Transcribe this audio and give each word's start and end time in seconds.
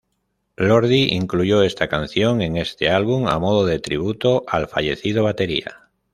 Lordi 0.57 1.09
incluyó 1.13 1.61
esta 1.61 1.87
canción 1.87 2.41
en 2.41 2.57
este 2.57 2.89
álbum 2.89 3.27
a 3.27 3.37
modo 3.37 3.67
de 3.67 3.77
tributo 3.77 4.43
al 4.47 4.67
fallecido 4.67 5.23
batería. 5.25 5.89